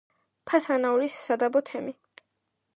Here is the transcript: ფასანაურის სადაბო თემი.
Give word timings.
ფასანაურის 0.51 1.19
სადაბო 1.27 1.65
თემი. 1.71 1.97